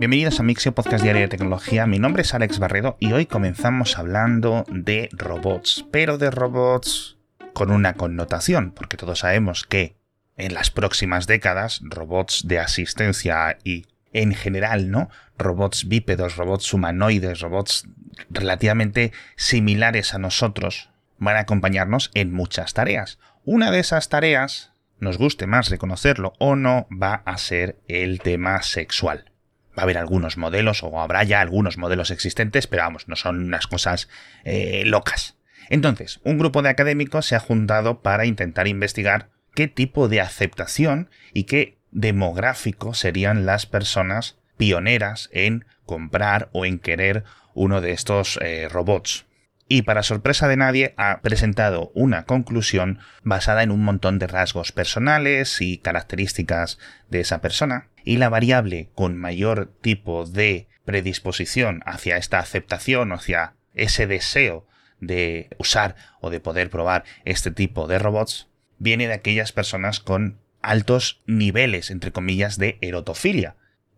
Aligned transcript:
Bienvenidos 0.00 0.40
a 0.40 0.44
Mixio 0.44 0.72
Podcast 0.72 1.02
Diario 1.02 1.20
de 1.20 1.28
Tecnología. 1.28 1.86
Mi 1.86 1.98
nombre 1.98 2.22
es 2.22 2.32
Alex 2.32 2.58
Barredo 2.58 2.96
y 3.00 3.12
hoy 3.12 3.26
comenzamos 3.26 3.98
hablando 3.98 4.64
de 4.70 5.10
robots, 5.12 5.84
pero 5.90 6.16
de 6.16 6.30
robots 6.30 7.18
con 7.52 7.70
una 7.70 7.92
connotación, 7.92 8.72
porque 8.72 8.96
todos 8.96 9.18
sabemos 9.18 9.64
que 9.64 9.96
en 10.38 10.54
las 10.54 10.70
próximas 10.70 11.26
décadas 11.26 11.82
robots 11.82 12.48
de 12.48 12.58
asistencia 12.58 13.58
y 13.62 13.88
en 14.14 14.32
general, 14.32 14.90
¿no? 14.90 15.10
Robots 15.36 15.86
bípedos, 15.86 16.36
robots 16.36 16.72
humanoides, 16.72 17.40
robots 17.40 17.86
relativamente 18.30 19.12
similares 19.36 20.14
a 20.14 20.18
nosotros 20.18 20.88
van 21.18 21.36
a 21.36 21.40
acompañarnos 21.40 22.10
en 22.14 22.32
muchas 22.32 22.72
tareas. 22.72 23.18
Una 23.44 23.70
de 23.70 23.80
esas 23.80 24.08
tareas, 24.08 24.72
nos 24.98 25.18
guste 25.18 25.46
más 25.46 25.68
reconocerlo 25.68 26.32
o 26.38 26.56
no, 26.56 26.88
va 26.90 27.20
a 27.26 27.36
ser 27.36 27.76
el 27.86 28.20
tema 28.20 28.62
sexual. 28.62 29.29
Va 29.76 29.82
a 29.82 29.84
haber 29.84 29.98
algunos 29.98 30.36
modelos, 30.36 30.82
o 30.82 31.00
habrá 31.00 31.22
ya 31.24 31.40
algunos 31.40 31.78
modelos 31.78 32.10
existentes, 32.10 32.66
pero 32.66 32.82
vamos, 32.82 33.08
no 33.08 33.16
son 33.16 33.44
unas 33.44 33.66
cosas 33.66 34.08
eh, 34.44 34.82
locas. 34.86 35.36
Entonces, 35.68 36.20
un 36.24 36.38
grupo 36.38 36.62
de 36.62 36.68
académicos 36.68 37.26
se 37.26 37.36
ha 37.36 37.40
juntado 37.40 38.02
para 38.02 38.26
intentar 38.26 38.66
investigar 38.66 39.30
qué 39.54 39.68
tipo 39.68 40.08
de 40.08 40.20
aceptación 40.20 41.10
y 41.32 41.44
qué 41.44 41.78
demográfico 41.92 42.94
serían 42.94 43.46
las 43.46 43.66
personas 43.66 44.38
pioneras 44.56 45.30
en 45.32 45.64
comprar 45.86 46.50
o 46.52 46.64
en 46.64 46.78
querer 46.78 47.24
uno 47.54 47.80
de 47.80 47.92
estos 47.92 48.38
eh, 48.42 48.68
robots. 48.68 49.26
Y 49.72 49.82
para 49.82 50.02
sorpresa 50.02 50.48
de 50.48 50.56
nadie 50.56 50.94
ha 50.96 51.20
presentado 51.22 51.92
una 51.94 52.24
conclusión 52.24 52.98
basada 53.22 53.62
en 53.62 53.70
un 53.70 53.84
montón 53.84 54.18
de 54.18 54.26
rasgos 54.26 54.72
personales 54.72 55.60
y 55.60 55.78
características 55.78 56.80
de 57.08 57.20
esa 57.20 57.40
persona. 57.40 57.86
Y 58.02 58.16
la 58.16 58.28
variable 58.28 58.90
con 58.96 59.16
mayor 59.16 59.72
tipo 59.80 60.26
de 60.26 60.66
predisposición 60.84 61.82
hacia 61.86 62.16
esta 62.16 62.40
aceptación, 62.40 63.12
hacia 63.12 63.54
ese 63.72 64.08
deseo 64.08 64.66
de 64.98 65.50
usar 65.56 65.94
o 66.20 66.30
de 66.30 66.40
poder 66.40 66.68
probar 66.68 67.04
este 67.24 67.52
tipo 67.52 67.86
de 67.86 68.00
robots, 68.00 68.48
viene 68.78 69.06
de 69.06 69.14
aquellas 69.14 69.52
personas 69.52 70.00
con 70.00 70.40
altos 70.62 71.22
niveles, 71.26 71.92
entre 71.92 72.10
comillas, 72.10 72.58
de 72.58 72.76
erotofilia, 72.80 73.54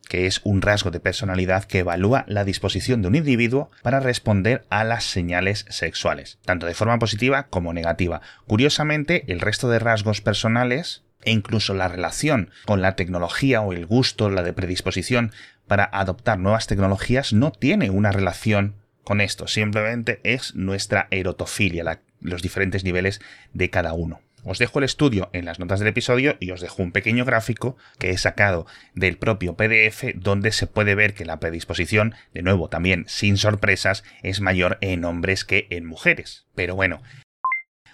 que 0.08 0.26
es 0.26 0.40
un 0.44 0.62
rasgo 0.62 0.90
de 0.90 1.00
personalidad 1.00 1.64
que 1.64 1.80
evalúa 1.80 2.24
la 2.28 2.44
disposición 2.44 3.02
de 3.02 3.08
un 3.08 3.14
individuo 3.14 3.70
para 3.82 4.00
responder 4.00 4.64
a 4.68 4.84
las 4.84 5.04
señales 5.04 5.64
sexuales, 5.68 6.38
tanto 6.44 6.66
de 6.66 6.74
forma 6.74 6.98
positiva 6.98 7.44
como 7.44 7.72
negativa. 7.72 8.20
Curiosamente, 8.46 9.24
el 9.32 9.40
resto 9.40 9.68
de 9.68 9.78
rasgos 9.78 10.20
personales 10.20 11.02
e 11.24 11.30
incluso 11.30 11.74
la 11.74 11.88
relación 11.88 12.50
con 12.66 12.82
la 12.82 12.96
tecnología 12.96 13.60
o 13.60 13.72
el 13.72 13.86
gusto, 13.86 14.28
la 14.28 14.42
de 14.42 14.52
predisposición 14.52 15.32
para 15.66 15.88
adoptar 15.92 16.38
nuevas 16.38 16.66
tecnologías 16.66 17.32
no 17.32 17.52
tiene 17.52 17.90
una 17.90 18.12
relación 18.12 18.74
con 19.04 19.20
esto, 19.20 19.46
simplemente 19.46 20.20
es 20.22 20.54
nuestra 20.54 21.08
erotofilia, 21.10 22.00
los 22.20 22.42
diferentes 22.42 22.84
niveles 22.84 23.20
de 23.52 23.70
cada 23.70 23.94
uno. 23.94 24.20
Os 24.44 24.58
dejo 24.58 24.80
el 24.80 24.84
estudio 24.84 25.30
en 25.32 25.44
las 25.44 25.58
notas 25.58 25.78
del 25.78 25.88
episodio 25.88 26.36
y 26.40 26.50
os 26.50 26.60
dejo 26.60 26.82
un 26.82 26.90
pequeño 26.90 27.24
gráfico 27.24 27.76
que 27.98 28.10
he 28.10 28.18
sacado 28.18 28.66
del 28.94 29.16
propio 29.16 29.54
PDF 29.54 30.14
donde 30.16 30.50
se 30.50 30.66
puede 30.66 30.94
ver 30.94 31.14
que 31.14 31.24
la 31.24 31.38
predisposición, 31.38 32.14
de 32.34 32.42
nuevo 32.42 32.68
también 32.68 33.04
sin 33.06 33.36
sorpresas, 33.36 34.02
es 34.22 34.40
mayor 34.40 34.78
en 34.80 35.04
hombres 35.04 35.44
que 35.44 35.68
en 35.70 35.86
mujeres. 35.86 36.46
Pero 36.56 36.74
bueno, 36.74 37.02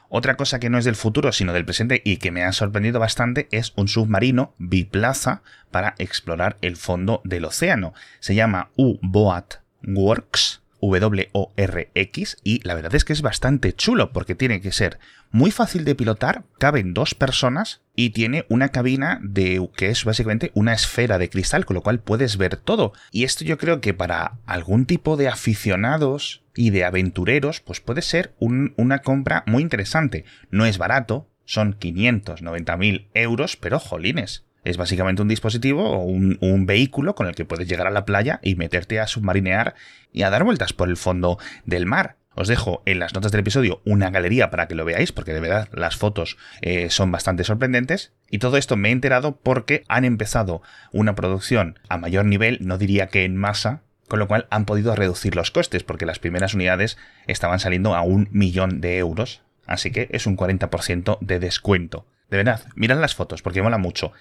otra 0.09 0.37
cosa 0.37 0.59
que 0.59 0.71
no 0.71 0.79
es 0.79 0.87
del 0.87 0.97
futuro, 0.97 1.33
sino 1.33 1.53
del 1.53 1.67
presente 1.67 2.01
y 2.03 2.17
que 2.17 2.31
me 2.31 2.45
ha 2.45 2.53
sorprendido 2.53 2.99
bastante 2.99 3.47
es 3.51 3.75
un 3.77 3.89
submarino 3.89 4.55
biplaza 4.57 5.43
para 5.71 5.95
explorar 5.99 6.57
el 6.63 6.77
fondo 6.77 7.21
del 7.25 7.45
océano. 7.45 7.93
Se 8.21 8.35
llama 8.35 8.71
U-Boat 8.77 9.57
Works 9.83 10.63
WORX 10.81 12.37
y 12.45 12.61
la 12.67 12.75
verdad 12.75 12.95
es 12.95 13.05
que 13.05 13.13
es 13.13 13.23
bastante 13.23 13.73
chulo 13.73 14.13
porque 14.13 14.35
tiene 14.35 14.61
que 14.61 14.73
ser 14.73 14.99
muy 15.31 15.51
fácil 15.51 15.85
de 15.85 15.95
pilotar, 15.95 16.45
caben 16.59 16.95
dos 16.95 17.15
personas 17.15 17.83
y 17.95 18.11
tiene 18.11 18.47
una 18.49 18.71
cabina 18.71 19.19
de 19.23 19.69
que 19.77 19.91
es 19.91 20.05
básicamente 20.05 20.51
una 20.55 20.73
esfera 20.73 21.19
de 21.19 21.29
cristal, 21.29 21.67
con 21.67 21.75
lo 21.75 21.83
cual 21.83 22.01
puedes 22.01 22.37
ver 22.37 22.57
todo. 22.57 22.93
Y 23.11 23.25
esto 23.25 23.45
yo 23.45 23.59
creo 23.59 23.81
que 23.81 23.93
para 23.93 24.39
algún 24.47 24.87
tipo 24.87 25.17
de 25.17 25.29
aficionados 25.29 26.43
y 26.55 26.71
de 26.71 26.85
aventureros, 26.85 27.61
pues 27.61 27.81
puede 27.81 28.03
ser 28.03 28.35
una 28.39 29.01
compra 29.01 29.45
muy 29.47 29.63
interesante. 29.63 30.25
No 30.51 30.65
es 30.65 30.79
barato, 30.79 31.29
son 31.45 31.79
590.000 31.79 33.09
euros, 33.15 33.57
pero 33.57 33.79
jolines. 33.79 34.48
Es 34.65 34.77
básicamente 34.77 35.23
un 35.23 35.29
dispositivo 35.29 35.91
o 35.91 36.03
un, 36.03 36.67
vehículo 36.67 37.15
con 37.15 37.27
el 37.27 37.35
que 37.35 37.45
puedes 37.45 37.69
llegar 37.69 37.87
a 37.87 37.91
la 37.91 38.05
playa 38.05 38.41
y 38.43 38.57
meterte 38.57 39.01
a 39.01 39.07
submarinear 39.07 39.75
y 40.13 40.23
a 40.23 40.31
dar 40.31 40.45
vueltas 40.45 40.73
por 40.73 40.89
el 40.89 40.97
fondo 40.97 41.39
del 41.65 41.87
mar. 41.87 42.17
Os 42.35 42.47
dejo 42.47 42.83
en 42.87 43.01
las 43.01 43.15
notas 43.15 43.33
del 43.33 43.41
episodio 43.41 43.81
una 43.85 44.11
galería 44.11 44.51
para 44.51 44.69
que 44.69 44.77
lo 44.77 44.85
veáis, 44.85 45.11
porque 45.11 45.33
de 45.33 45.41
verdad 45.41 45.69
las 45.73 45.97
fotos 45.97 46.37
eh, 46.61 46.89
son 46.89 47.11
bastante 47.11 47.43
sorprendentes. 47.43 48.13
Y 48.31 48.39
todo 48.39 48.57
esto 48.57 48.77
me 48.77 48.91
he 48.91 48.93
enterado 48.93 49.37
porque 49.37 49.85
han 49.89 50.05
empezado 50.05 50.63
una 50.93 51.17
producción 51.17 51.81
a 51.89 51.99
mayor 51.99 52.27
nivel, 52.27 52.59
no 52.61 52.79
diría 52.79 53.09
que 53.09 53.25
en 53.25 53.37
masa, 53.37 53.83
con 54.07 54.21
lo 54.21 54.29
cual 54.29 54.47
han 54.51 54.67
podido 54.67 54.95
reducir 54.95 55.35
los 55.35 55.51
costes, 55.51 55.83
porque 55.83 56.07
las 56.07 56.21
primeras 56.21 56.55
unidades 56.55 56.97
estaban 57.27 57.59
saliendo 57.59 57.97
a 57.97 58.03
un 58.03 58.29
millón 58.31 58.81
de 58.81 58.99
euros. 58.99 59.43
Así 59.67 59.91
que 59.91 60.09
es 60.13 60.27
un 60.27 60.37
40% 60.37 61.19
de 61.21 61.41
descuento. 61.41 62.07
De 62.31 62.37
verdad, 62.37 62.63
mirad 62.75 63.01
las 63.01 63.15
fotos 63.15 63.43
porque 63.43 63.63
mola 63.63 63.79
mucho. 63.79 64.13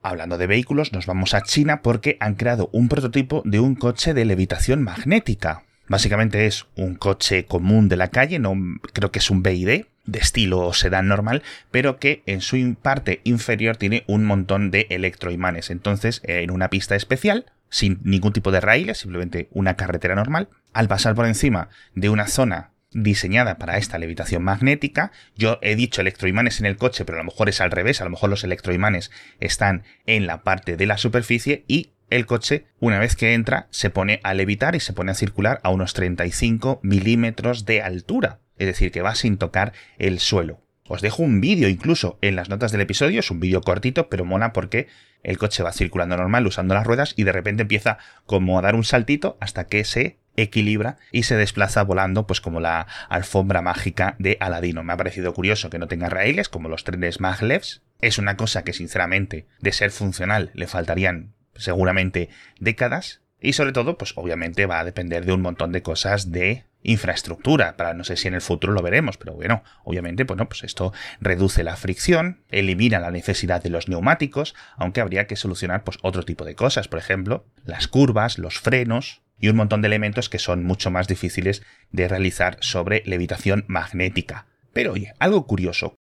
Hablando 0.00 0.38
de 0.38 0.46
vehículos, 0.46 0.92
nos 0.92 1.06
vamos 1.06 1.34
a 1.34 1.42
China 1.42 1.82
porque 1.82 2.16
han 2.20 2.36
creado 2.36 2.70
un 2.72 2.88
prototipo 2.88 3.42
de 3.44 3.58
un 3.58 3.74
coche 3.74 4.14
de 4.14 4.24
levitación 4.24 4.82
magnética. 4.82 5.64
Básicamente 5.88 6.46
es 6.46 6.66
un 6.76 6.94
coche 6.94 7.46
común 7.46 7.88
de 7.88 7.96
la 7.96 8.08
calle, 8.08 8.38
no 8.38 8.54
creo 8.92 9.10
que 9.10 9.18
es 9.18 9.30
un 9.30 9.42
BID, 9.42 9.86
de 10.08 10.18
estilo 10.18 10.72
sedán 10.72 11.08
normal, 11.08 11.42
pero 11.70 11.98
que 11.98 12.22
en 12.26 12.40
su 12.40 12.76
parte 12.80 13.20
inferior 13.24 13.76
tiene 13.76 14.04
un 14.06 14.24
montón 14.24 14.70
de 14.70 14.86
electroimanes. 14.90 15.70
Entonces, 15.70 16.22
en 16.24 16.50
una 16.50 16.70
pista 16.70 16.96
especial, 16.96 17.46
sin 17.68 18.00
ningún 18.04 18.32
tipo 18.32 18.50
de 18.50 18.60
raíles, 18.60 18.98
simplemente 18.98 19.48
una 19.52 19.74
carretera 19.74 20.14
normal, 20.14 20.48
al 20.72 20.88
pasar 20.88 21.14
por 21.14 21.26
encima 21.26 21.68
de 21.94 22.08
una 22.08 22.26
zona 22.26 22.70
diseñada 22.92 23.58
para 23.58 23.78
esta 23.78 23.98
levitación 23.98 24.42
magnética. 24.42 25.12
Yo 25.36 25.58
he 25.62 25.76
dicho 25.76 26.00
electroimanes 26.00 26.60
en 26.60 26.66
el 26.66 26.76
coche, 26.76 27.04
pero 27.04 27.16
a 27.16 27.22
lo 27.22 27.24
mejor 27.24 27.48
es 27.48 27.60
al 27.60 27.70
revés, 27.70 28.00
a 28.00 28.04
lo 28.04 28.10
mejor 28.10 28.30
los 28.30 28.44
electroimanes 28.44 29.10
están 29.40 29.84
en 30.06 30.26
la 30.26 30.42
parte 30.42 30.76
de 30.76 30.86
la 30.86 30.98
superficie 30.98 31.64
y 31.68 31.90
el 32.10 32.24
coche, 32.24 32.64
una 32.80 32.98
vez 32.98 33.16
que 33.16 33.34
entra, 33.34 33.68
se 33.70 33.90
pone 33.90 34.20
a 34.22 34.32
levitar 34.32 34.74
y 34.74 34.80
se 34.80 34.94
pone 34.94 35.10
a 35.10 35.14
circular 35.14 35.60
a 35.62 35.68
unos 35.68 35.92
35 35.92 36.80
milímetros 36.82 37.66
de 37.66 37.82
altura, 37.82 38.40
es 38.56 38.66
decir, 38.66 38.90
que 38.90 39.02
va 39.02 39.14
sin 39.14 39.36
tocar 39.36 39.74
el 39.98 40.18
suelo. 40.18 40.62
Os 40.86 41.02
dejo 41.02 41.22
un 41.22 41.42
vídeo 41.42 41.68
incluso 41.68 42.18
en 42.22 42.34
las 42.34 42.48
notas 42.48 42.72
del 42.72 42.80
episodio, 42.80 43.20
es 43.20 43.30
un 43.30 43.40
vídeo 43.40 43.60
cortito, 43.60 44.08
pero 44.08 44.24
mola 44.24 44.54
porque 44.54 44.88
el 45.22 45.36
coche 45.36 45.62
va 45.62 45.72
circulando 45.72 46.16
normal 46.16 46.46
usando 46.46 46.74
las 46.74 46.86
ruedas 46.86 47.12
y 47.14 47.24
de 47.24 47.32
repente 47.32 47.62
empieza 47.62 47.98
como 48.24 48.58
a 48.58 48.62
dar 48.62 48.74
un 48.74 48.84
saltito 48.84 49.36
hasta 49.38 49.66
que 49.66 49.84
se 49.84 50.18
equilibra 50.42 50.96
y 51.12 51.24
se 51.24 51.36
desplaza 51.36 51.82
volando 51.82 52.26
pues 52.26 52.40
como 52.40 52.60
la 52.60 52.86
alfombra 53.08 53.62
mágica 53.62 54.16
de 54.18 54.36
Aladino. 54.40 54.82
Me 54.84 54.92
ha 54.92 54.96
parecido 54.96 55.34
curioso 55.34 55.70
que 55.70 55.78
no 55.78 55.88
tenga 55.88 56.08
raíles 56.08 56.48
como 56.48 56.68
los 56.68 56.84
trenes 56.84 57.20
maglevs. 57.20 57.82
Es 58.00 58.18
una 58.18 58.36
cosa 58.36 58.62
que 58.62 58.72
sinceramente 58.72 59.46
de 59.60 59.72
ser 59.72 59.90
funcional 59.90 60.50
le 60.54 60.66
faltarían 60.66 61.34
seguramente 61.54 62.28
décadas 62.60 63.20
y 63.40 63.52
sobre 63.52 63.72
todo 63.72 63.98
pues 63.98 64.12
obviamente 64.16 64.66
va 64.66 64.80
a 64.80 64.84
depender 64.84 65.24
de 65.24 65.32
un 65.32 65.42
montón 65.42 65.72
de 65.72 65.82
cosas 65.82 66.30
de 66.30 66.64
infraestructura, 66.82 67.76
para 67.76 67.94
no 67.94 68.04
sé 68.04 68.16
si 68.16 68.28
en 68.28 68.34
el 68.34 68.40
futuro 68.40 68.72
lo 68.72 68.82
veremos, 68.82 69.16
pero 69.16 69.34
bueno, 69.34 69.62
obviamente, 69.84 70.24
bueno, 70.24 70.48
pues 70.48 70.62
esto 70.62 70.92
reduce 71.20 71.64
la 71.64 71.76
fricción, 71.76 72.42
elimina 72.50 73.00
la 73.00 73.10
necesidad 73.10 73.62
de 73.62 73.70
los 73.70 73.88
neumáticos, 73.88 74.54
aunque 74.76 75.00
habría 75.00 75.26
que 75.26 75.36
solucionar 75.36 75.84
pues 75.84 75.98
otro 76.02 76.24
tipo 76.24 76.44
de 76.44 76.54
cosas, 76.54 76.88
por 76.88 77.00
ejemplo, 77.00 77.46
las 77.64 77.88
curvas, 77.88 78.38
los 78.38 78.60
frenos, 78.60 79.22
y 79.38 79.48
un 79.48 79.56
montón 79.56 79.82
de 79.82 79.86
elementos 79.86 80.28
que 80.28 80.38
son 80.38 80.64
mucho 80.64 80.90
más 80.90 81.08
difíciles 81.08 81.62
de 81.90 82.08
realizar 82.08 82.58
sobre 82.60 83.02
levitación 83.06 83.64
magnética. 83.68 84.46
Pero 84.72 84.92
oye, 84.92 85.14
algo 85.18 85.46
curioso. 85.46 85.94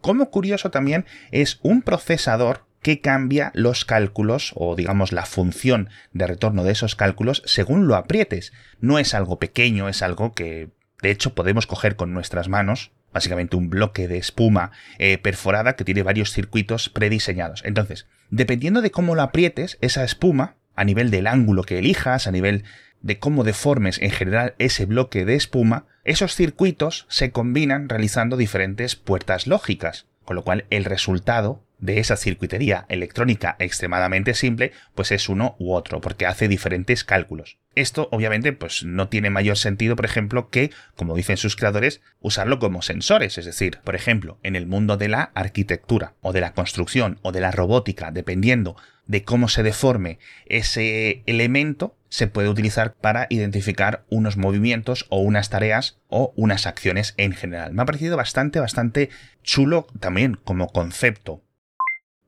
Como 0.00 0.30
curioso 0.30 0.70
también 0.70 1.06
es 1.30 1.58
un 1.62 1.82
procesador 1.82 2.66
que 2.82 3.00
cambia 3.00 3.50
los 3.54 3.84
cálculos 3.84 4.52
o 4.54 4.76
digamos 4.76 5.12
la 5.12 5.26
función 5.26 5.90
de 6.12 6.26
retorno 6.26 6.62
de 6.62 6.72
esos 6.72 6.94
cálculos 6.94 7.42
según 7.44 7.88
lo 7.88 7.96
aprietes. 7.96 8.52
No 8.80 8.98
es 8.98 9.14
algo 9.14 9.38
pequeño, 9.38 9.88
es 9.88 10.02
algo 10.02 10.32
que 10.32 10.70
de 11.02 11.10
hecho 11.10 11.34
podemos 11.34 11.66
coger 11.66 11.96
con 11.96 12.12
nuestras 12.12 12.48
manos, 12.48 12.92
básicamente 13.12 13.56
un 13.56 13.70
bloque 13.70 14.08
de 14.08 14.18
espuma 14.18 14.70
eh, 14.98 15.18
perforada 15.18 15.74
que 15.74 15.84
tiene 15.84 16.02
varios 16.02 16.32
circuitos 16.32 16.88
prediseñados. 16.88 17.62
Entonces, 17.64 18.06
dependiendo 18.30 18.82
de 18.82 18.90
cómo 18.90 19.14
lo 19.14 19.22
aprietes, 19.22 19.78
esa 19.80 20.04
espuma 20.04 20.56
a 20.78 20.84
nivel 20.84 21.10
del 21.10 21.26
ángulo 21.26 21.64
que 21.64 21.78
elijas, 21.78 22.26
a 22.26 22.32
nivel 22.32 22.64
de 23.00 23.18
cómo 23.18 23.44
deformes 23.44 24.00
en 24.00 24.10
general 24.10 24.54
ese 24.58 24.86
bloque 24.86 25.24
de 25.24 25.34
espuma, 25.34 25.86
esos 26.04 26.34
circuitos 26.34 27.06
se 27.08 27.30
combinan 27.32 27.88
realizando 27.88 28.36
diferentes 28.36 28.96
puertas 28.96 29.46
lógicas, 29.46 30.06
con 30.24 30.36
lo 30.36 30.44
cual 30.44 30.66
el 30.70 30.84
resultado 30.84 31.64
de 31.80 32.00
esa 32.00 32.16
circuitería 32.16 32.86
electrónica 32.88 33.56
extremadamente 33.58 34.34
simple, 34.34 34.72
pues 34.94 35.12
es 35.12 35.28
uno 35.28 35.56
u 35.58 35.74
otro, 35.74 36.00
porque 36.00 36.26
hace 36.26 36.48
diferentes 36.48 37.04
cálculos. 37.04 37.58
Esto 37.74 38.08
obviamente 38.10 38.52
pues 38.52 38.84
no 38.84 39.08
tiene 39.08 39.30
mayor 39.30 39.56
sentido, 39.56 39.94
por 39.94 40.04
ejemplo, 40.04 40.50
que, 40.50 40.70
como 40.96 41.14
dicen 41.14 41.36
sus 41.36 41.54
creadores, 41.56 42.00
usarlo 42.20 42.58
como 42.58 42.82
sensores, 42.82 43.38
es 43.38 43.44
decir, 43.44 43.78
por 43.84 43.94
ejemplo, 43.94 44.38
en 44.42 44.56
el 44.56 44.66
mundo 44.66 44.96
de 44.96 45.08
la 45.08 45.30
arquitectura 45.34 46.14
o 46.20 46.32
de 46.32 46.40
la 46.40 46.52
construcción 46.52 47.18
o 47.22 47.30
de 47.30 47.40
la 47.40 47.52
robótica, 47.52 48.10
dependiendo 48.10 48.76
de 49.08 49.24
cómo 49.24 49.48
se 49.48 49.64
deforme 49.64 50.20
ese 50.46 51.24
elemento, 51.26 51.96
se 52.10 52.28
puede 52.28 52.48
utilizar 52.48 52.94
para 52.94 53.26
identificar 53.30 54.04
unos 54.08 54.36
movimientos 54.36 55.06
o 55.08 55.20
unas 55.20 55.50
tareas 55.50 55.98
o 56.08 56.32
unas 56.36 56.66
acciones 56.66 57.14
en 57.16 57.32
general. 57.32 57.72
Me 57.72 57.82
ha 57.82 57.86
parecido 57.86 58.16
bastante, 58.16 58.60
bastante 58.60 59.10
chulo 59.42 59.88
también 59.98 60.38
como 60.44 60.68
concepto. 60.68 61.42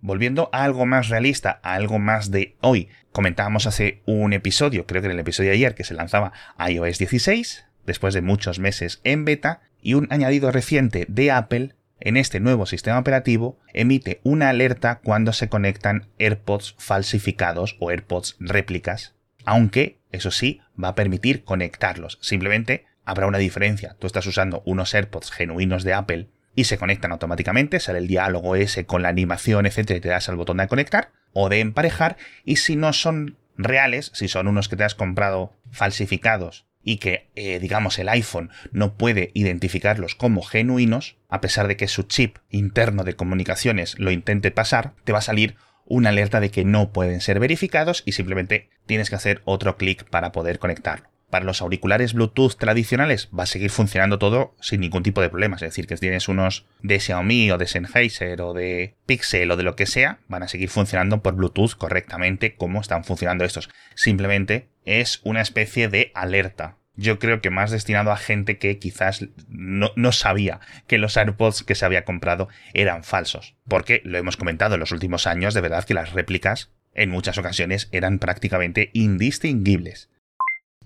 Volviendo 0.01 0.49
a 0.53 0.65
algo 0.65 0.87
más 0.87 1.09
realista, 1.09 1.61
a 1.63 1.75
algo 1.75 1.99
más 1.99 2.31
de 2.31 2.57
hoy, 2.63 2.89
comentábamos 3.13 3.67
hace 3.67 4.03
un 4.07 4.33
episodio, 4.33 4.87
creo 4.87 5.03
que 5.03 5.07
en 5.07 5.13
el 5.13 5.21
episodio 5.21 5.51
de 5.51 5.57
ayer, 5.57 5.75
que 5.75 5.85
se 5.85 5.95
lanzaba 5.95 6.33
iOS 6.59 6.99
16, 6.99 7.67
después 7.85 8.15
de 8.15 8.23
muchos 8.23 8.59
meses 8.59 9.01
en 9.05 9.27
beta, 9.27 9.61
y 9.83 9.95
un 9.95 10.09
añadido 10.11 10.51
reciente 10.51 11.05
de 11.09 11.31
Apple 11.31 11.75
en 12.01 12.17
este 12.17 12.41
nuevo 12.41 12.67
sistema 12.67 12.99
operativo 12.99 13.59
emite 13.73 14.21
una 14.25 14.49
alerta 14.49 15.01
cuando 15.03 15.33
se 15.33 15.49
conectan 15.49 16.09
AirPods 16.19 16.75
falsificados 16.79 17.77
o 17.79 17.91
AirPods 17.91 18.37
réplicas, 18.41 19.15
aunque, 19.45 20.01
eso 20.11 20.31
sí, 20.31 20.61
va 20.83 20.89
a 20.89 20.95
permitir 20.95 21.45
conectarlos. 21.45 22.19
Simplemente 22.23 22.87
habrá 23.05 23.27
una 23.27 23.39
diferencia. 23.39 23.97
Tú 23.99 24.07
estás 24.07 24.27
usando 24.27 24.63
unos 24.65 24.95
AirPods 24.95 25.31
genuinos 25.31 25.85
de 25.85 25.95
Apple 25.95 26.29
y 26.55 26.65
se 26.65 26.79
conectan 26.79 27.13
automáticamente, 27.13 27.81
sale 27.81 27.99
el 27.99 28.09
diálogo 28.09 28.57
ese 28.57 28.87
con 28.87 29.03
la 29.03 29.09
animación, 29.09 29.67
etcétera, 29.67 29.99
y 29.99 30.01
te 30.01 30.09
das 30.09 30.29
al 30.29 30.37
botón 30.37 30.57
de 30.57 30.69
conectar 30.69 31.13
o 31.33 31.49
de 31.49 31.61
emparejar, 31.61 32.17
y 32.45 32.57
si 32.57 32.75
no 32.75 32.93
son 32.93 33.37
reales, 33.57 34.11
si 34.15 34.27
son 34.27 34.49
unos 34.49 34.69
que 34.69 34.77
te 34.77 34.85
has 34.85 34.97
comprado 34.97 35.55
falsificados 35.71 36.67
y 36.83 36.97
que, 36.97 37.29
eh, 37.35 37.59
digamos, 37.59 37.99
el 37.99 38.09
iPhone 38.09 38.51
no 38.73 38.95
puede 38.95 39.31
identificarlos 39.35 40.15
como 40.15 40.43
genuinos, 40.43 41.17
a 41.29 41.41
pesar 41.41 41.69
de 41.69 41.77
que 41.77 41.89
su 41.89 42.05
chip 42.05 42.39
interno 42.51 43.05
de 43.05 43.15
comunicaciones 43.15 43.99
lo 43.99 44.11
intente 44.11 44.51
pasar, 44.51 44.95
te 45.05 45.13
va 45.13 45.19
a 45.19 45.23
salir 45.23 45.57
una 45.85 46.11
alerta 46.11 46.41
de 46.41 46.51
que 46.51 46.65
no 46.65 46.93
pueden 46.93 47.21
ser 47.21 47.41
verificados 47.41 48.03
y 48.07 48.13
simplemente 48.13 48.71
tienes 48.87 49.11
que 49.11 49.17
hacer 49.17 49.43
otro 49.45 49.77
clic 49.77 50.05
para 50.05 50.33
poder 50.33 50.59
conectarlo 50.59 51.11
para 51.31 51.45
los 51.45 51.63
auriculares 51.63 52.13
Bluetooth 52.13 52.57
tradicionales 52.57 53.29
va 53.37 53.45
a 53.45 53.47
seguir 53.47 53.71
funcionando 53.71 54.19
todo 54.19 54.55
sin 54.61 54.81
ningún 54.81 55.03
tipo 55.03 55.21
de 55.21 55.31
problemas. 55.31 55.63
Es 55.63 55.71
decir, 55.71 55.87
que 55.87 55.97
si 55.97 56.03
tienes 56.03 56.29
unos 56.29 56.67
de 56.83 57.01
Xiaomi 57.01 57.51
o 57.51 57.59
de 57.59 57.67
Sennheiser 57.67 58.43
o 58.43 58.53
de 58.53 58.97
Pixel 59.07 59.51
o 59.51 59.57
de 59.57 59.63
lo 59.63 59.77
que 59.77 59.87
sea, 59.87 60.19
van 60.29 60.43
a 60.43 60.49
seguir 60.49 60.69
funcionando 60.69 61.23
por 61.23 61.35
Bluetooth 61.35 61.75
correctamente 61.77 62.57
como 62.57 62.81
están 62.81 63.05
funcionando 63.05 63.45
estos. 63.45 63.71
Simplemente 63.95 64.69
es 64.85 65.21
una 65.25 65.41
especie 65.41 65.89
de 65.89 66.11
alerta. 66.15 66.77
Yo 66.97 67.19
creo 67.19 67.41
que 67.41 67.51
más 67.51 67.71
destinado 67.71 68.13
a 68.13 68.17
gente 68.17 68.59
que 68.59 68.79
quizás 68.79 69.27
no, 69.49 69.93
no 69.97 70.13
sabía 70.13 70.61
que 70.87 70.99
los 70.99 71.17
AirPods 71.17 71.63
que 71.63 71.75
se 71.75 71.87
había 71.87 72.05
comprado 72.05 72.49
eran 72.75 73.05
falsos. 73.05 73.55
Porque 73.69 74.03
lo 74.05 74.19
hemos 74.19 74.37
comentado 74.37 74.75
en 74.75 74.81
los 74.81 74.93
últimos 74.93 75.27
años, 75.27 75.55
de 75.55 75.63
verdad 75.63 75.85
que 75.85 75.95
las 75.95 76.13
réplicas 76.13 76.73
en 76.93 77.11
muchas 77.11 77.39
ocasiones 77.39 77.89
eran 77.93 78.19
prácticamente 78.19 78.91
indistinguibles. 78.93 80.11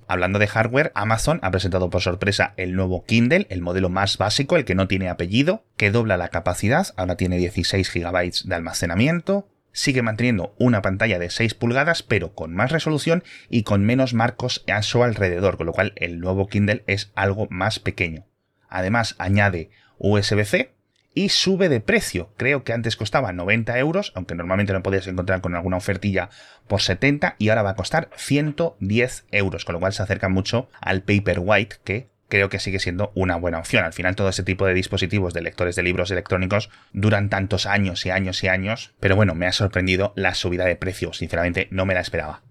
Hablando 0.06 0.38
de 0.38 0.46
hardware, 0.46 0.92
Amazon 0.94 1.40
ha 1.42 1.50
presentado 1.50 1.90
por 1.90 2.02
sorpresa 2.02 2.54
el 2.56 2.74
nuevo 2.74 3.04
Kindle, 3.04 3.46
el 3.50 3.62
modelo 3.62 3.88
más 3.88 4.18
básico, 4.18 4.56
el 4.56 4.64
que 4.64 4.74
no 4.74 4.88
tiene 4.88 5.08
apellido, 5.08 5.64
que 5.76 5.90
dobla 5.90 6.16
la 6.16 6.28
capacidad, 6.28 6.88
ahora 6.96 7.16
tiene 7.16 7.38
16 7.38 7.90
GB 7.92 8.44
de 8.44 8.54
almacenamiento, 8.54 9.48
sigue 9.72 10.02
manteniendo 10.02 10.54
una 10.58 10.82
pantalla 10.82 11.18
de 11.18 11.30
6 11.30 11.54
pulgadas, 11.54 12.02
pero 12.02 12.34
con 12.34 12.54
más 12.54 12.70
resolución 12.70 13.24
y 13.48 13.62
con 13.62 13.84
menos 13.84 14.14
marcos 14.14 14.64
a 14.72 14.82
su 14.82 15.02
alrededor, 15.02 15.56
con 15.56 15.66
lo 15.66 15.72
cual 15.72 15.92
el 15.96 16.20
nuevo 16.20 16.46
Kindle 16.46 16.84
es 16.86 17.12
algo 17.14 17.46
más 17.50 17.78
pequeño. 17.78 18.24
Además, 18.68 19.16
añade 19.18 19.70
USB-C, 19.98 20.74
y 21.14 21.28
sube 21.30 21.68
de 21.68 21.80
precio. 21.80 22.30
Creo 22.36 22.64
que 22.64 22.72
antes 22.72 22.96
costaba 22.96 23.32
90 23.32 23.78
euros, 23.78 24.12
aunque 24.14 24.34
normalmente 24.34 24.72
lo 24.72 24.82
podías 24.82 25.06
encontrar 25.06 25.40
con 25.40 25.54
alguna 25.54 25.76
ofertilla 25.76 26.30
por 26.66 26.82
70 26.82 27.36
y 27.38 27.48
ahora 27.48 27.62
va 27.62 27.70
a 27.70 27.76
costar 27.76 28.10
110 28.16 29.26
euros, 29.30 29.64
con 29.64 29.74
lo 29.74 29.80
cual 29.80 29.92
se 29.92 30.02
acerca 30.02 30.28
mucho 30.28 30.68
al 30.80 31.02
Paperwhite 31.02 31.76
que 31.84 32.08
creo 32.28 32.48
que 32.48 32.58
sigue 32.58 32.80
siendo 32.80 33.12
una 33.14 33.36
buena 33.36 33.58
opción. 33.58 33.84
Al 33.84 33.92
final 33.92 34.16
todo 34.16 34.28
este 34.28 34.42
tipo 34.42 34.66
de 34.66 34.74
dispositivos 34.74 35.34
de 35.34 35.42
lectores 35.42 35.76
de 35.76 35.82
libros 35.82 36.10
electrónicos 36.10 36.70
duran 36.92 37.28
tantos 37.28 37.66
años 37.66 38.04
y 38.06 38.10
años 38.10 38.42
y 38.42 38.48
años, 38.48 38.94
pero 38.98 39.14
bueno, 39.14 39.34
me 39.34 39.46
ha 39.46 39.52
sorprendido 39.52 40.12
la 40.16 40.34
subida 40.34 40.64
de 40.64 40.76
precio, 40.76 41.12
sinceramente 41.12 41.68
no 41.70 41.86
me 41.86 41.94
la 41.94 42.00
esperaba. 42.00 42.42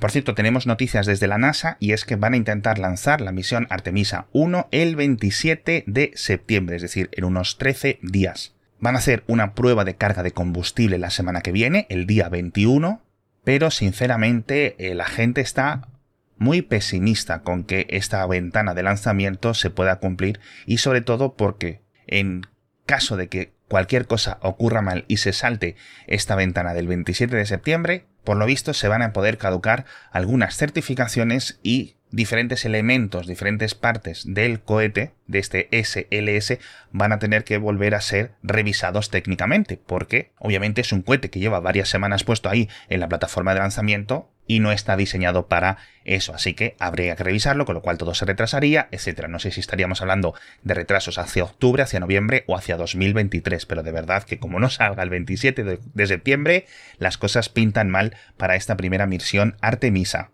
Por 0.00 0.12
cierto, 0.12 0.34
tenemos 0.34 0.66
noticias 0.66 1.06
desde 1.06 1.26
la 1.26 1.38
NASA 1.38 1.76
y 1.80 1.92
es 1.92 2.04
que 2.04 2.14
van 2.14 2.34
a 2.34 2.36
intentar 2.36 2.78
lanzar 2.78 3.20
la 3.20 3.32
misión 3.32 3.66
Artemisa 3.68 4.26
1 4.32 4.68
el 4.70 4.94
27 4.94 5.84
de 5.86 6.12
septiembre, 6.14 6.76
es 6.76 6.82
decir, 6.82 7.08
en 7.12 7.24
unos 7.24 7.58
13 7.58 7.98
días. 8.02 8.54
Van 8.78 8.94
a 8.94 8.98
hacer 8.98 9.24
una 9.26 9.54
prueba 9.54 9.84
de 9.84 9.96
carga 9.96 10.22
de 10.22 10.30
combustible 10.30 10.98
la 10.98 11.10
semana 11.10 11.40
que 11.40 11.50
viene, 11.50 11.86
el 11.90 12.06
día 12.06 12.28
21, 12.28 13.02
pero 13.42 13.72
sinceramente 13.72 14.76
eh, 14.78 14.94
la 14.94 15.06
gente 15.06 15.40
está 15.40 15.88
muy 16.36 16.62
pesimista 16.62 17.42
con 17.42 17.64
que 17.64 17.86
esta 17.90 18.24
ventana 18.26 18.74
de 18.74 18.84
lanzamiento 18.84 19.52
se 19.54 19.70
pueda 19.70 19.98
cumplir 19.98 20.38
y 20.64 20.78
sobre 20.78 21.00
todo 21.00 21.34
porque 21.34 21.80
en 22.06 22.46
caso 22.86 23.16
de 23.16 23.28
que 23.28 23.57
cualquier 23.68 24.06
cosa 24.06 24.38
ocurra 24.42 24.82
mal 24.82 25.04
y 25.08 25.18
se 25.18 25.32
salte 25.32 25.76
esta 26.06 26.34
ventana 26.34 26.74
del 26.74 26.88
27 26.88 27.36
de 27.36 27.46
septiembre, 27.46 28.06
por 28.24 28.36
lo 28.36 28.46
visto 28.46 28.74
se 28.74 28.88
van 28.88 29.02
a 29.02 29.12
poder 29.12 29.38
caducar 29.38 29.84
algunas 30.10 30.56
certificaciones 30.56 31.60
y 31.62 31.96
diferentes 32.10 32.64
elementos, 32.64 33.26
diferentes 33.26 33.74
partes 33.74 34.24
del 34.26 34.60
cohete, 34.60 35.12
de 35.26 35.38
este 35.38 35.68
SLS, 35.72 36.58
van 36.90 37.12
a 37.12 37.18
tener 37.18 37.44
que 37.44 37.58
volver 37.58 37.94
a 37.94 38.00
ser 38.00 38.32
revisados 38.42 39.10
técnicamente, 39.10 39.78
porque 39.86 40.32
obviamente 40.38 40.80
es 40.80 40.92
un 40.92 41.02
cohete 41.02 41.30
que 41.30 41.40
lleva 41.40 41.60
varias 41.60 41.88
semanas 41.88 42.24
puesto 42.24 42.48
ahí 42.48 42.68
en 42.88 43.00
la 43.00 43.08
plataforma 43.08 43.52
de 43.52 43.60
lanzamiento 43.60 44.30
y 44.48 44.58
no 44.58 44.72
está 44.72 44.96
diseñado 44.96 45.46
para 45.46 45.76
eso, 46.04 46.34
así 46.34 46.54
que 46.54 46.74
habría 46.80 47.14
que 47.14 47.22
revisarlo, 47.22 47.66
con 47.66 47.74
lo 47.74 47.82
cual 47.82 47.98
todo 47.98 48.14
se 48.14 48.24
retrasaría, 48.24 48.88
etcétera. 48.90 49.28
No 49.28 49.38
sé 49.38 49.52
si 49.52 49.60
estaríamos 49.60 50.00
hablando 50.00 50.34
de 50.62 50.74
retrasos 50.74 51.18
hacia 51.18 51.44
octubre, 51.44 51.82
hacia 51.82 52.00
noviembre 52.00 52.44
o 52.48 52.56
hacia 52.56 52.76
2023, 52.76 53.66
pero 53.66 53.84
de 53.84 53.92
verdad 53.92 54.24
que 54.24 54.38
como 54.38 54.58
no 54.58 54.70
salga 54.70 55.04
el 55.04 55.10
27 55.10 55.62
de, 55.62 55.78
de 55.94 56.06
septiembre, 56.06 56.66
las 56.98 57.18
cosas 57.18 57.50
pintan 57.50 57.90
mal 57.90 58.16
para 58.36 58.56
esta 58.56 58.76
primera 58.76 59.06
misión 59.06 59.56
Artemisa. 59.60 60.30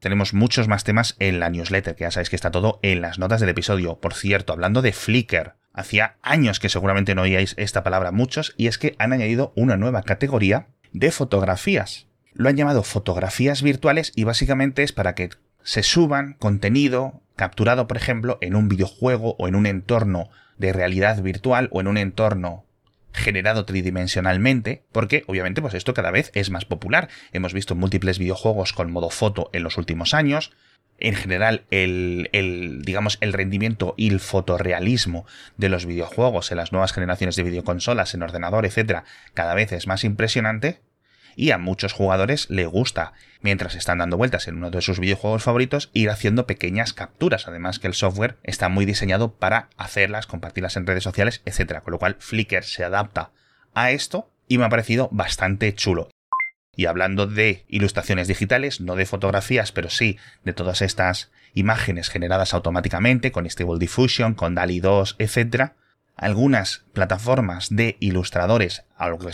Tenemos 0.00 0.34
muchos 0.34 0.68
más 0.68 0.84
temas 0.84 1.16
en 1.18 1.40
la 1.40 1.50
newsletter, 1.50 1.94
que 1.94 2.04
ya 2.04 2.10
sabéis 2.10 2.30
que 2.30 2.36
está 2.36 2.50
todo 2.50 2.78
en 2.82 3.00
las 3.00 3.18
notas 3.18 3.40
del 3.40 3.50
episodio. 3.50 4.00
Por 4.00 4.14
cierto, 4.14 4.52
hablando 4.52 4.82
de 4.82 4.92
Flickr, 4.92 5.54
hacía 5.72 6.16
años 6.22 6.60
que 6.60 6.68
seguramente 6.68 7.14
no 7.14 7.22
oíais 7.22 7.54
esta 7.56 7.82
palabra 7.82 8.12
muchos, 8.12 8.54
y 8.58 8.66
es 8.66 8.76
que 8.76 8.96
han 8.98 9.14
añadido 9.14 9.52
una 9.56 9.76
nueva 9.76 10.02
categoría 10.02 10.68
de 10.92 11.10
fotografías 11.10 12.09
lo 12.32 12.48
han 12.48 12.56
llamado 12.56 12.82
fotografías 12.82 13.62
virtuales 13.62 14.12
y 14.14 14.24
básicamente 14.24 14.82
es 14.82 14.92
para 14.92 15.14
que 15.14 15.30
se 15.62 15.82
suban 15.82 16.34
contenido 16.34 17.22
capturado, 17.36 17.86
por 17.86 17.96
ejemplo, 17.96 18.38
en 18.40 18.54
un 18.54 18.68
videojuego 18.68 19.36
o 19.38 19.48
en 19.48 19.54
un 19.54 19.66
entorno 19.66 20.30
de 20.58 20.72
realidad 20.72 21.22
virtual 21.22 21.68
o 21.72 21.80
en 21.80 21.86
un 21.86 21.96
entorno 21.96 22.66
generado 23.12 23.64
tridimensionalmente, 23.64 24.84
porque 24.92 25.24
obviamente 25.26 25.62
pues 25.62 25.74
esto 25.74 25.94
cada 25.94 26.10
vez 26.10 26.30
es 26.34 26.50
más 26.50 26.64
popular. 26.64 27.08
Hemos 27.32 27.54
visto 27.54 27.74
múltiples 27.74 28.18
videojuegos 28.18 28.72
con 28.72 28.92
modo 28.92 29.10
foto 29.10 29.50
en 29.52 29.62
los 29.62 29.78
últimos 29.78 30.14
años. 30.14 30.52
En 30.98 31.14
general, 31.14 31.64
el, 31.70 32.28
el, 32.32 32.82
digamos, 32.82 33.16
el 33.22 33.32
rendimiento 33.32 33.94
y 33.96 34.10
el 34.10 34.20
fotorrealismo 34.20 35.24
de 35.56 35.70
los 35.70 35.86
videojuegos 35.86 36.50
en 36.50 36.58
las 36.58 36.72
nuevas 36.72 36.92
generaciones 36.92 37.36
de 37.36 37.42
videoconsolas, 37.42 38.12
en 38.14 38.22
ordenador, 38.22 38.66
etcétera, 38.66 39.04
cada 39.32 39.54
vez 39.54 39.72
es 39.72 39.86
más 39.86 40.04
impresionante 40.04 40.80
y 41.36 41.50
a 41.50 41.58
muchos 41.58 41.92
jugadores 41.92 42.48
le 42.50 42.66
gusta, 42.66 43.12
mientras 43.40 43.74
están 43.74 43.98
dando 43.98 44.16
vueltas 44.16 44.48
en 44.48 44.56
uno 44.56 44.70
de 44.70 44.82
sus 44.82 45.00
videojuegos 45.00 45.42
favoritos, 45.42 45.90
ir 45.92 46.10
haciendo 46.10 46.46
pequeñas 46.46 46.92
capturas, 46.92 47.48
además 47.48 47.78
que 47.78 47.86
el 47.86 47.94
software 47.94 48.36
está 48.42 48.68
muy 48.68 48.84
diseñado 48.84 49.34
para 49.34 49.68
hacerlas, 49.76 50.26
compartirlas 50.26 50.76
en 50.76 50.86
redes 50.86 51.04
sociales, 51.04 51.42
etc. 51.44 51.80
Con 51.82 51.92
lo 51.92 51.98
cual 51.98 52.16
Flickr 52.18 52.64
se 52.64 52.84
adapta 52.84 53.30
a 53.74 53.90
esto 53.90 54.30
y 54.48 54.58
me 54.58 54.64
ha 54.64 54.68
parecido 54.68 55.08
bastante 55.12 55.74
chulo. 55.74 56.08
Y 56.76 56.86
hablando 56.86 57.26
de 57.26 57.64
ilustraciones 57.68 58.28
digitales, 58.28 58.80
no 58.80 58.96
de 58.96 59.06
fotografías, 59.06 59.72
pero 59.72 59.90
sí 59.90 60.18
de 60.44 60.52
todas 60.52 60.82
estas 60.82 61.30
imágenes 61.52 62.08
generadas 62.08 62.54
automáticamente 62.54 63.32
con 63.32 63.48
Stable 63.48 63.78
Diffusion, 63.78 64.34
con 64.34 64.54
DALI 64.54 64.80
2, 64.80 65.16
etc., 65.18 65.72
algunas 66.20 66.84
plataformas 66.92 67.68
de 67.74 67.96
ilustradores, 67.98 68.84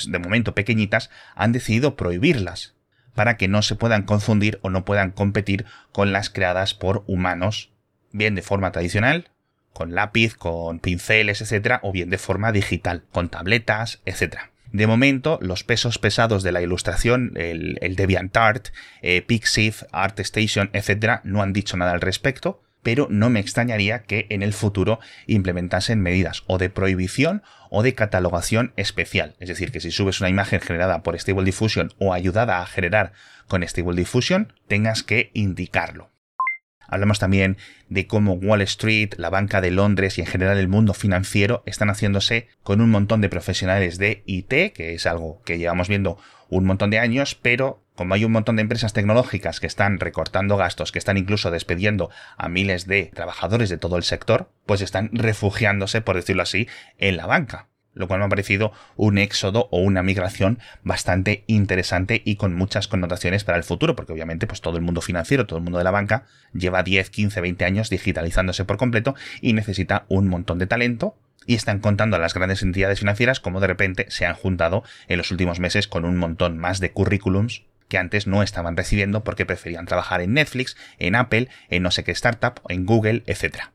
de 0.07 0.19
momento 0.21 0.55
pequeñitas, 0.55 1.11
han 1.35 1.51
decidido 1.51 1.97
prohibirlas 1.97 2.75
para 3.15 3.37
que 3.37 3.49
no 3.49 3.63
se 3.63 3.75
puedan 3.75 4.05
confundir 4.05 4.61
o 4.63 4.71
no 4.71 4.85
puedan 4.85 5.11
competir 5.11 5.67
con 5.91 6.13
las 6.13 6.31
creadas 6.31 6.75
por 6.75 7.03
humanos, 7.09 7.73
bien 8.13 8.37
de 8.37 8.43
forma 8.43 8.71
tradicional, 8.71 9.31
con 9.73 9.97
lápiz, 9.97 10.37
con 10.37 10.79
pinceles, 10.79 11.41
etcétera, 11.41 11.81
o 11.83 11.91
bien 11.91 12.09
de 12.09 12.19
forma 12.19 12.53
digital, 12.53 13.03
con 13.11 13.31
tabletas, 13.31 14.01
etcétera. 14.05 14.53
De 14.71 14.87
momento, 14.87 15.39
los 15.43 15.65
pesos 15.65 15.99
pesados 15.99 16.45
de 16.45 16.53
la 16.53 16.63
ilustración, 16.63 17.33
el, 17.37 17.97
DeviantArt, 17.97 18.69
eh, 19.03 19.23
Pixiv, 19.23 19.87
ArtStation, 19.91 20.71
etc., 20.73 21.21
no 21.25 21.43
han 21.43 21.53
dicho 21.53 21.77
nada 21.77 21.93
al 21.93 22.01
respecto, 22.01 22.63
pero 22.87 23.09
no 23.11 23.31
me 23.31 23.41
extrañaría 23.41 24.05
que 24.05 24.27
en 24.31 24.45
el 24.45 24.53
futuro 24.53 25.01
implementasen 25.27 26.01
medidas 26.01 26.45
o 26.47 26.57
de 26.57 26.71
prohibición 26.71 27.43
o 27.69 27.83
de 27.83 27.95
catalogación 27.95 28.73
especial. 28.77 29.35
Es 29.41 29.49
decir, 29.49 29.73
que 29.73 29.81
si 29.81 29.91
subes 29.91 30.21
una 30.21 30.31
imagen 30.31 30.61
generada 30.61 31.03
por 31.03 31.19
Stable 31.19 31.43
Diffusion 31.43 31.93
o 31.99 32.15
ayudada 32.15 32.61
a 32.61 32.67
generar 32.67 33.13
con 33.49 33.65
Stable 33.65 33.97
Diffusion, 33.97 34.53
tengas 34.69 35.03
que 35.03 35.33
indicarlo. 35.35 36.13
Hablamos 36.87 37.19
también 37.19 37.57
de 37.89 38.07
cómo 38.07 38.35
Wall 38.35 38.63
Street, 38.63 39.15
la 39.17 39.31
banca 39.31 39.61
de 39.61 39.73
Londres 39.73 40.17
y 40.19 40.21
en 40.21 40.29
general 40.29 40.57
el 40.57 40.69
mundo 40.69 40.95
financiero 40.95 41.65
están 41.67 41.91
haciéndose 41.91 42.47
con 42.63 42.81
un 42.81 42.91
montón 42.91 43.21
de 43.21 43.29
profesionales 43.29 43.99
de 43.99 44.23
IT, 44.27 44.75
que 44.75 44.95
es 44.95 45.07
algo 45.07 45.43
que 45.45 45.59
llevamos 45.59 45.89
viendo 45.89 46.19
un 46.49 46.65
montón 46.65 46.91
de 46.91 47.01
años, 47.01 47.35
pero 47.35 47.85
como 47.97 48.15
hay 48.15 48.25
un 48.25 48.33
montón 48.33 48.57
de 48.57 48.63
empresas 48.63 48.93
tecnológicas 48.93 49.59
que 49.59 49.67
están 49.67 49.99
recortando 49.99 50.57
gastos, 50.57 50.93
que 50.93 50.99
están 50.99 51.17
incluso 51.17 51.51
despediendo 51.51 52.11
a 52.37 52.49
miles 52.49 52.87
de 52.87 53.11
trabajadores 53.15 53.69
de 53.69 53.79
todo 53.79 53.97
el 53.97 54.05
sector, 54.05 54.51
pues 54.67 54.81
están 54.81 55.11
refugiándose, 55.13 56.01
por 56.03 56.17
decirlo 56.17 56.43
así, 56.43 56.69
en 56.99 57.17
la 57.17 57.27
banca 57.27 57.67
lo 57.97 58.07
cual 58.09 58.21
me 58.21 58.27
ha 58.27 58.29
parecido 58.29 58.73
un 58.97 59.17
éxodo 59.17 59.69
o 59.71 59.79
una 59.79 60.03
migración 60.03 60.59
bastante 60.85 61.45
interesante 61.47 62.21
y 62.25 62.37
con 62.37 62.55
muchas 62.55 62.89
connotaciones 62.89 63.43
para 63.43 63.57
el 63.57 63.65
futuro, 63.65 63.97
porque 63.97 64.13
obviamente 64.13 64.47
pues 64.47 64.61
todo 64.61 64.77
el 64.77 64.83
mundo 64.83 65.01
financiero, 65.01 65.47
todo 65.47 65.59
el 65.59 65.65
mundo 65.65 65.79
de 65.79 65.85
la 65.85 65.91
banca 65.91 66.27
lleva 66.53 66.83
10, 66.83 67.09
15, 67.09 67.41
20 67.41 67.65
años 67.65 67.89
digitalizándose 67.89 68.67
por 68.67 68.77
completo 68.77 69.15
y 69.41 69.55
necesita 69.55 70.05
un 70.09 70.29
montón 70.29 70.59
de 70.59 70.67
talento 70.67 71.17
y 71.47 71.55
están 71.55 71.81
contando 71.81 72.17
a 72.17 72.19
las 72.19 72.35
grandes 72.35 72.63
entidades 72.63 73.01
financieras 73.01 73.41
como 73.41 73.61
de 73.61 73.67
repente 73.67 74.07
se 74.11 74.27
han 74.27 74.35
juntado 74.35 74.85
en 75.09 75.17
los 75.17 75.31
últimos 75.31 75.59
meses 75.59 75.89
con 75.89 76.05
un 76.05 76.19
montón 76.19 76.59
más 76.59 76.81
de 76.81 76.93
currículums 76.93 77.63
que 77.89 77.99
antes 77.99 78.27
no 78.27 78.43
estaban 78.43 78.77
recibiendo 78.77 79.25
porque 79.25 79.47
preferían 79.47 79.87
trabajar 79.87 80.21
en 80.21 80.35
Netflix, 80.35 80.77
en 80.99 81.15
Apple, 81.15 81.49
en 81.69 81.83
no 81.83 81.91
sé 81.91 82.05
qué 82.05 82.13
startup, 82.13 82.61
en 82.69 82.87
Google, 82.87 83.23
etcétera. 83.27 83.73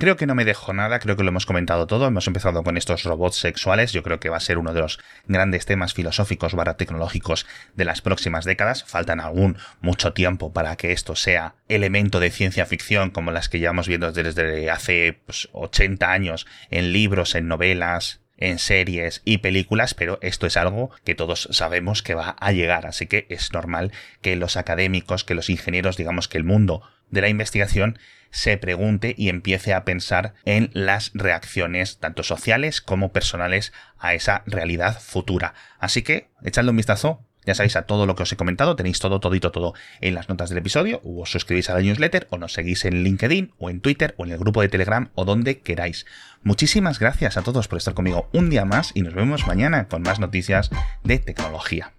Creo 0.00 0.16
que 0.16 0.24
no 0.24 0.34
me 0.34 0.46
dejo 0.46 0.72
nada, 0.72 0.98
creo 0.98 1.14
que 1.14 1.24
lo 1.24 1.28
hemos 1.28 1.44
comentado 1.44 1.86
todo. 1.86 2.06
Hemos 2.06 2.26
empezado 2.26 2.62
con 2.64 2.78
estos 2.78 3.02
robots 3.04 3.36
sexuales. 3.36 3.92
Yo 3.92 4.02
creo 4.02 4.18
que 4.18 4.30
va 4.30 4.38
a 4.38 4.40
ser 4.40 4.56
uno 4.56 4.72
de 4.72 4.80
los 4.80 4.98
grandes 5.26 5.66
temas 5.66 5.92
filosóficos 5.92 6.54
barra 6.54 6.78
tecnológicos 6.78 7.46
de 7.74 7.84
las 7.84 8.00
próximas 8.00 8.46
décadas. 8.46 8.82
Faltan 8.82 9.20
aún 9.20 9.58
mucho 9.82 10.14
tiempo 10.14 10.54
para 10.54 10.76
que 10.76 10.92
esto 10.92 11.16
sea 11.16 11.56
elemento 11.68 12.18
de 12.18 12.30
ciencia 12.30 12.64
ficción 12.64 13.10
como 13.10 13.30
las 13.30 13.50
que 13.50 13.58
llevamos 13.58 13.88
viendo 13.88 14.10
desde 14.10 14.70
hace 14.70 15.20
80 15.52 16.06
pues, 16.06 16.10
años 16.10 16.46
en 16.70 16.94
libros, 16.94 17.34
en 17.34 17.48
novelas, 17.48 18.19
en 18.40 18.58
series 18.58 19.22
y 19.24 19.38
películas, 19.38 19.94
pero 19.94 20.18
esto 20.22 20.46
es 20.46 20.56
algo 20.56 20.90
que 21.04 21.14
todos 21.14 21.48
sabemos 21.52 22.02
que 22.02 22.14
va 22.14 22.30
a 22.30 22.52
llegar, 22.52 22.86
así 22.86 23.06
que 23.06 23.26
es 23.28 23.52
normal 23.52 23.92
que 24.22 24.36
los 24.36 24.56
académicos, 24.56 25.24
que 25.24 25.34
los 25.34 25.50
ingenieros, 25.50 25.96
digamos 25.96 26.26
que 26.26 26.38
el 26.38 26.44
mundo 26.44 26.82
de 27.10 27.20
la 27.20 27.28
investigación 27.28 27.98
se 28.30 28.56
pregunte 28.56 29.14
y 29.16 29.28
empiece 29.28 29.74
a 29.74 29.84
pensar 29.84 30.34
en 30.44 30.70
las 30.72 31.10
reacciones 31.14 31.98
tanto 31.98 32.22
sociales 32.22 32.80
como 32.80 33.12
personales 33.12 33.72
a 33.98 34.14
esa 34.14 34.42
realidad 34.46 35.00
futura. 35.00 35.54
Así 35.78 36.02
que, 36.02 36.30
echadle 36.44 36.70
un 36.70 36.76
vistazo, 36.76 37.26
ya 37.44 37.54
sabéis 37.54 37.76
a 37.76 37.82
todo 37.82 38.06
lo 38.06 38.14
que 38.14 38.22
os 38.22 38.32
he 38.32 38.36
comentado, 38.36 38.76
tenéis 38.76 38.98
todo, 38.98 39.20
todito, 39.20 39.50
todo 39.50 39.74
en 40.00 40.14
las 40.14 40.28
notas 40.28 40.48
del 40.48 40.58
episodio, 40.58 41.00
o 41.04 41.22
os 41.22 41.30
suscribís 41.30 41.70
a 41.70 41.74
la 41.74 41.80
newsletter, 41.80 42.26
o 42.30 42.38
nos 42.38 42.52
seguís 42.52 42.84
en 42.84 43.02
LinkedIn, 43.02 43.52
o 43.58 43.70
en 43.70 43.80
Twitter, 43.80 44.14
o 44.18 44.24
en 44.24 44.32
el 44.32 44.38
grupo 44.38 44.62
de 44.62 44.68
Telegram, 44.68 45.10
o 45.14 45.24
donde 45.24 45.60
queráis. 45.60 46.06
Muchísimas 46.42 46.98
gracias 46.98 47.36
a 47.36 47.42
todos 47.42 47.68
por 47.68 47.78
estar 47.78 47.94
conmigo 47.94 48.28
un 48.32 48.50
día 48.50 48.64
más 48.64 48.92
y 48.94 49.02
nos 49.02 49.14
vemos 49.14 49.46
mañana 49.46 49.88
con 49.88 50.02
más 50.02 50.20
noticias 50.20 50.70
de 51.04 51.18
tecnología. 51.18 51.92